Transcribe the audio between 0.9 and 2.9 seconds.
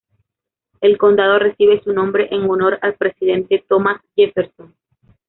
condado recibe su nombre en honor